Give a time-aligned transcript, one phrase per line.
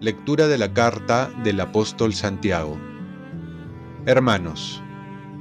[0.00, 2.78] Lectura de la carta del apóstol Santiago.
[4.06, 4.82] Hermanos,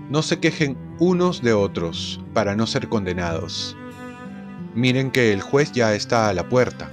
[0.10, 3.78] no se quejen unos de otros para no ser condenados.
[4.76, 6.92] Miren que el juez ya está a la puerta.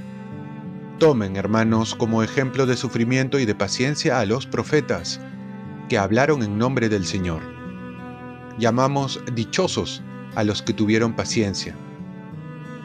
[1.00, 5.20] Tomen, hermanos, como ejemplo de sufrimiento y de paciencia a los profetas,
[5.88, 7.55] que hablaron en nombre del Señor.
[8.58, 10.02] Llamamos dichosos
[10.34, 11.74] a los que tuvieron paciencia.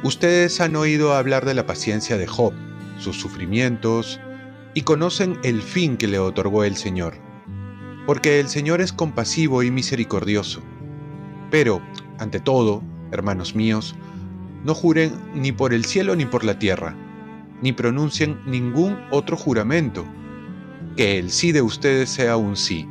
[0.04, 2.54] Ustedes han oído hablar de la paciencia de Job,
[2.98, 4.20] sus sufrimientos,
[4.74, 7.14] y conocen el fin que le otorgó el Señor.
[8.06, 10.62] Porque el Señor es compasivo y misericordioso.
[11.52, 11.82] Pero,
[12.18, 12.82] ante todo,
[13.12, 13.96] hermanos míos,
[14.64, 16.96] no juren ni por el cielo ni por la tierra,
[17.62, 20.06] ni pronuncien ningún otro juramento,
[20.98, 22.88] que el sí de ustedes sea un sí,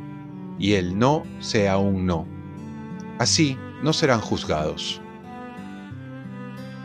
[0.57, 2.30] y el no sea un no.
[3.21, 4.99] Así no serán juzgados.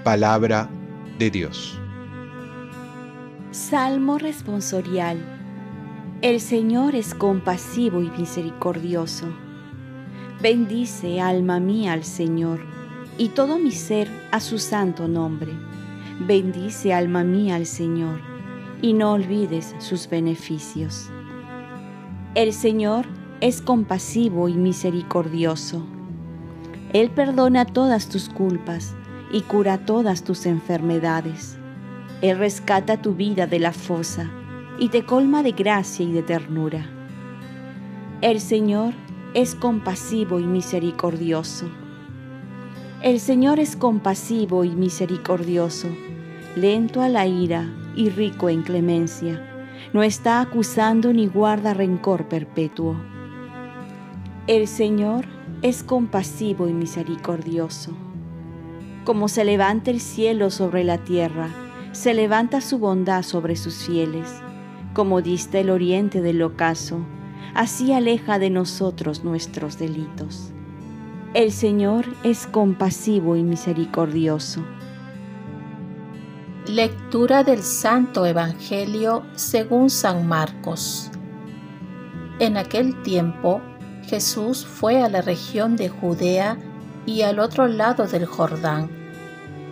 [0.04, 0.68] Palabra
[1.18, 1.80] de Dios.
[3.52, 5.16] Salmo responsorial.
[6.20, 9.28] El Señor es compasivo y misericordioso.
[10.42, 12.60] Bendice, alma mía, al Señor,
[13.16, 15.54] y todo mi ser a su santo nombre.
[16.20, 18.20] Bendice, alma mía, al Señor,
[18.82, 21.08] y no olvides sus beneficios.
[22.34, 23.06] El Señor
[23.40, 25.95] es compasivo y misericordioso.
[26.92, 28.94] Él perdona todas tus culpas
[29.32, 31.58] y cura todas tus enfermedades
[32.22, 34.30] él rescata tu vida de la fosa
[34.78, 36.86] y te colma de gracia y de ternura.
[38.22, 38.94] El Señor
[39.34, 41.68] es compasivo y misericordioso.
[43.02, 45.88] El Señor es compasivo y misericordioso,
[46.56, 49.42] lento a la ira y rico en clemencia.
[49.92, 52.96] No está acusando ni guarda rencor perpetuo.
[54.46, 55.26] El Señor
[55.62, 57.92] es compasivo y misericordioso.
[59.04, 61.48] Como se levanta el cielo sobre la tierra,
[61.92, 64.28] se levanta su bondad sobre sus fieles,
[64.92, 67.00] como dista el oriente del ocaso,
[67.54, 70.52] así aleja de nosotros nuestros delitos.
[71.32, 74.62] El Señor es compasivo y misericordioso.
[76.66, 81.10] Lectura del Santo Evangelio según San Marcos.
[82.40, 83.60] En aquel tiempo
[84.06, 86.58] Jesús fue a la región de Judea
[87.06, 89.06] y al otro lado del Jordán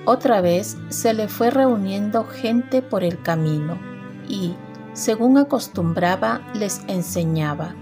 [0.06, 3.78] otra vez se le fue reuniendo gente por el camino
[4.28, 4.54] y,
[4.92, 7.74] según acostumbraba, les enseñaba.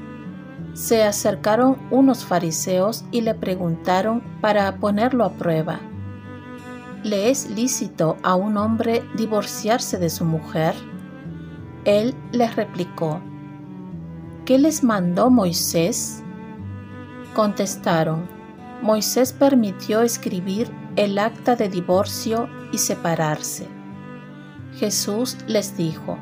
[0.73, 5.81] Se acercaron unos fariseos y le preguntaron para ponerlo a prueba.
[7.03, 10.77] ¿Le es lícito a un hombre divorciarse de su mujer?
[11.85, 13.21] Él les replicó,
[14.45, 16.23] ¿qué les mandó Moisés?
[17.35, 18.29] Contestaron,
[18.83, 23.69] Moisés permitió escribir el acta de divorcio y separarse.
[24.75, 26.19] Jesús les dijo,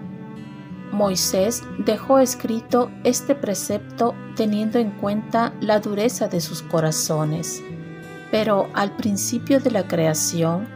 [0.92, 7.62] Moisés dejó escrito este precepto teniendo en cuenta la dureza de sus corazones,
[8.30, 10.68] pero al principio de la creación,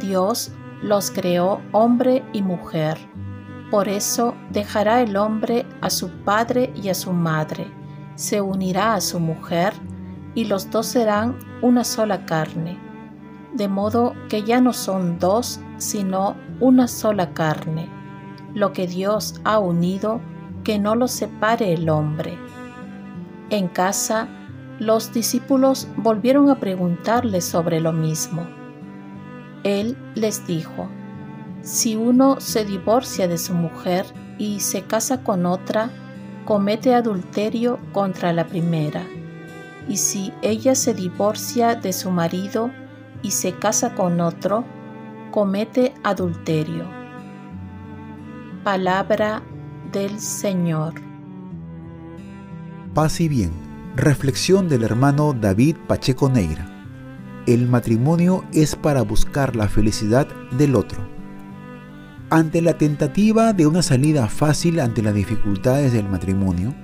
[0.00, 2.98] Dios los creó hombre y mujer.
[3.70, 7.70] Por eso dejará el hombre a su padre y a su madre,
[8.18, 9.72] se unirá a su mujer,
[10.34, 12.88] y los dos serán una sola carne
[13.54, 17.88] de modo que ya no son dos, sino una sola carne.
[18.54, 20.20] Lo que Dios ha unido,
[20.64, 22.38] que no lo separe el hombre.
[23.50, 24.28] En casa,
[24.78, 28.46] los discípulos volvieron a preguntarle sobre lo mismo.
[29.64, 30.88] Él les dijo,
[31.62, 34.06] si uno se divorcia de su mujer
[34.38, 35.90] y se casa con otra,
[36.48, 39.02] comete adulterio contra la primera.
[39.86, 42.70] Y si ella se divorcia de su marido,
[43.20, 44.64] y se casa con otro,
[45.30, 46.86] comete adulterio.
[48.64, 49.42] Palabra
[49.92, 50.94] del Señor.
[52.94, 53.52] Paz y bien.
[53.94, 56.66] Reflexión del hermano David Pacheco Neira.
[57.46, 61.17] El matrimonio es para buscar la felicidad del otro.
[62.30, 66.74] Ante la tentativa de una salida fácil ante las dificultades del matrimonio,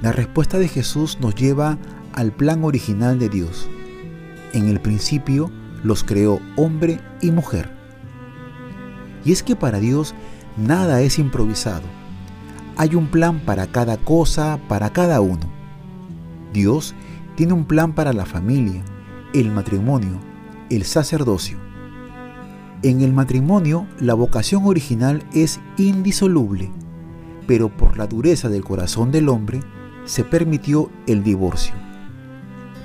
[0.00, 1.76] la respuesta de Jesús nos lleva
[2.14, 3.68] al plan original de Dios.
[4.54, 5.50] En el principio,
[5.84, 7.70] los creó hombre y mujer.
[9.22, 10.14] Y es que para Dios
[10.56, 11.84] nada es improvisado.
[12.78, 15.46] Hay un plan para cada cosa, para cada uno.
[16.54, 16.94] Dios
[17.36, 18.82] tiene un plan para la familia,
[19.34, 20.20] el matrimonio,
[20.70, 21.69] el sacerdocio.
[22.82, 26.70] En el matrimonio la vocación original es indisoluble,
[27.46, 29.60] pero por la dureza del corazón del hombre
[30.06, 31.74] se permitió el divorcio.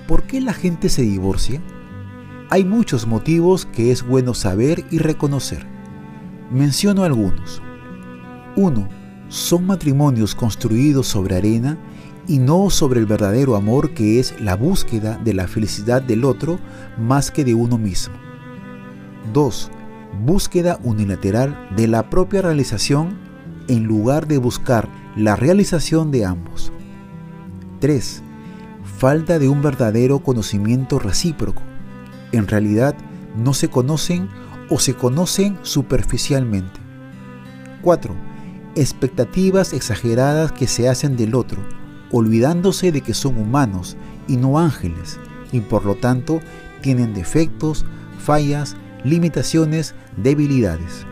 [0.06, 1.62] ¿Por qué la gente se divorcia?
[2.50, 5.66] Hay muchos motivos que es bueno saber y reconocer.
[6.52, 7.62] Menciono algunos.
[8.58, 8.90] 1.
[9.30, 11.78] Son matrimonios construidos sobre arena
[12.28, 16.60] y no sobre el verdadero amor que es la búsqueda de la felicidad del otro
[17.00, 18.16] más que de uno mismo.
[19.32, 19.72] 2.
[20.24, 23.18] Búsqueda unilateral de la propia realización
[23.68, 26.72] en lugar de buscar la realización de ambos.
[27.80, 28.24] 3.
[28.98, 31.62] Falta de un verdadero conocimiento recíproco.
[32.32, 32.96] En realidad
[33.36, 34.30] no se conocen
[34.70, 36.80] o se conocen superficialmente.
[37.82, 38.16] 4.
[38.76, 41.62] Expectativas exageradas que se hacen del otro,
[42.12, 43.98] olvidándose de que son humanos
[44.28, 45.20] y no ángeles,
[45.52, 46.40] y por lo tanto
[46.82, 47.86] tienen defectos,
[48.18, 51.06] fallas, limitaciones, debilidades.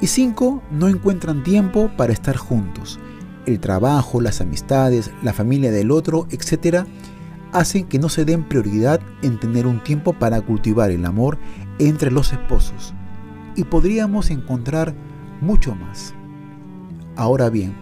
[0.00, 0.62] Y 5.
[0.72, 2.98] No encuentran tiempo para estar juntos.
[3.46, 6.86] El trabajo, las amistades, la familia del otro, etc.,
[7.52, 11.38] hacen que no se den prioridad en tener un tiempo para cultivar el amor
[11.78, 12.94] entre los esposos.
[13.54, 14.94] Y podríamos encontrar
[15.40, 16.14] mucho más.
[17.14, 17.74] Ahora bien,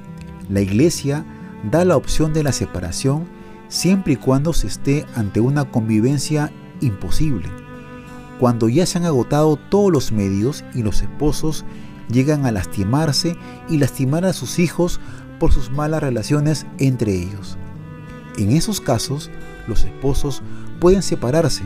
[0.48, 1.24] la iglesia
[1.70, 3.26] da la opción de la separación
[3.68, 6.50] siempre y cuando se esté ante una convivencia
[6.80, 7.48] imposible,
[8.40, 11.66] cuando ya se han agotado todos los medios y los esposos
[12.10, 13.36] llegan a lastimarse
[13.68, 14.98] y lastimar a sus hijos
[15.38, 17.58] por sus malas relaciones entre ellos.
[18.38, 19.30] En esos casos,
[19.68, 20.42] los esposos
[20.80, 21.64] pueden separarse,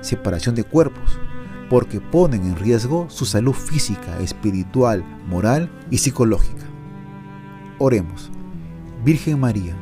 [0.00, 1.18] separación de cuerpos,
[1.68, 6.66] porque ponen en riesgo su salud física, espiritual, moral y psicológica.
[7.78, 8.30] Oremos.
[9.04, 9.74] Virgen María,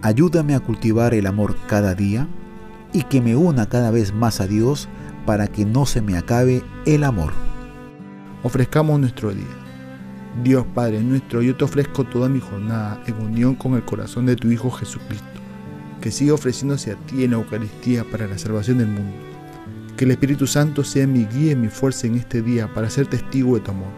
[0.00, 2.26] ayúdame a cultivar el amor cada día
[2.94, 4.88] y que me una cada vez más a Dios
[5.26, 7.32] para que no se me acabe el amor.
[8.44, 9.44] Ofrezcamos nuestro día.
[10.42, 14.36] Dios Padre nuestro, yo te ofrezco toda mi jornada en unión con el corazón de
[14.36, 15.26] tu Hijo Jesucristo,
[16.00, 19.16] que sigue ofreciéndose a ti en la Eucaristía para la salvación del mundo.
[19.96, 23.06] Que el Espíritu Santo sea mi guía y mi fuerza en este día para ser
[23.06, 23.88] testigo de tu amor.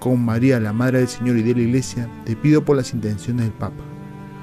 [0.00, 3.46] Con María, la Madre del Señor y de la Iglesia, te pido por las intenciones
[3.46, 3.84] del Papa.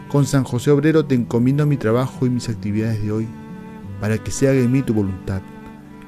[0.08, 3.28] Con San José Obrero te encomiendo mi trabajo y mis actividades de hoy,
[4.00, 5.42] para que se haga en mí tu voluntad.